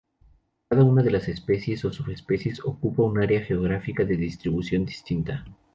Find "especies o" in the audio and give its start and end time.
1.27-1.93